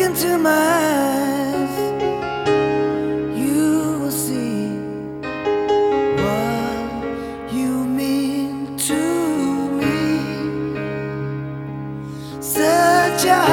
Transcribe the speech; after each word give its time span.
into 0.00 0.38
my 0.38 0.50
eyes, 0.50 1.76
you 3.38 3.98
will 4.00 4.10
see 4.10 4.68
what 6.16 7.52
you 7.52 7.84
mean 7.84 8.76
to 8.78 9.00
me. 9.78 9.98
Such 12.40 13.24
a 13.26 13.49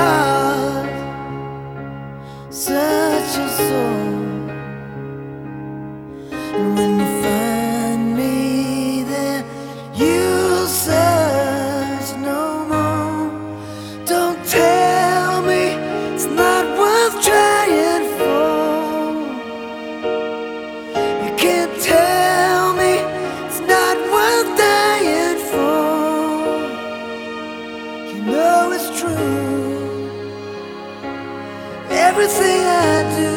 Everything 32.09 32.61
I 32.65 33.03
do, 33.19 33.33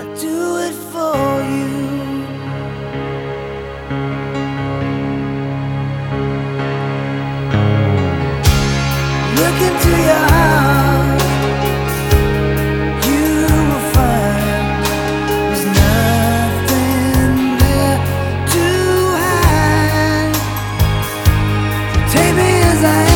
I 0.00 0.02
do 0.20 0.36
it 0.66 0.74
for 0.92 1.42
you. 1.54 1.72
Look 9.38 9.58
into 9.68 9.92
your 10.08 10.26
you 13.06 13.26
will 13.68 13.86
find 13.94 14.84
there's 15.28 15.64
nothing 15.80 17.34
there 17.62 17.98
to 18.52 18.64
hide. 19.18 20.34
Take 22.12 22.34
me 22.36 22.50
as 22.70 22.82
I 22.84 22.86
am. 23.04 23.09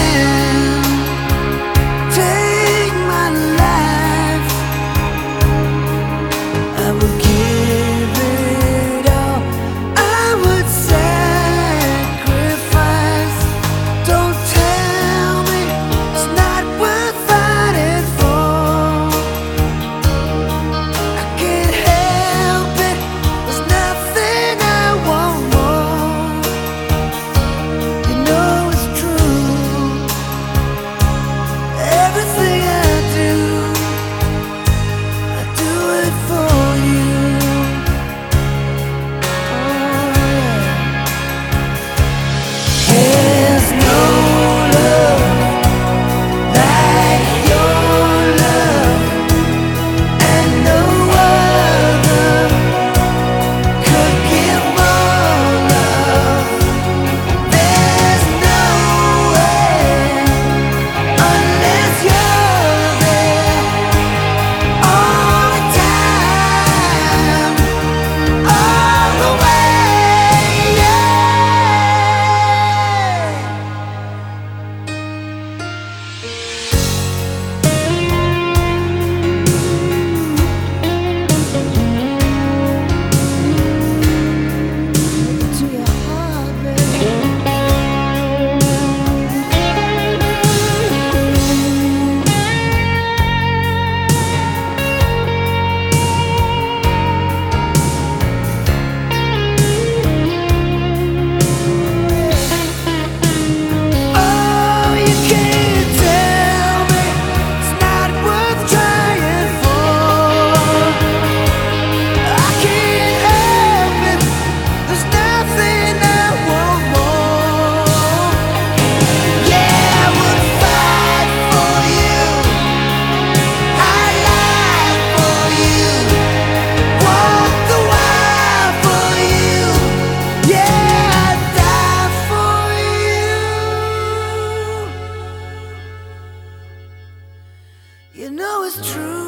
was 138.76 138.93
true. 138.93 139.24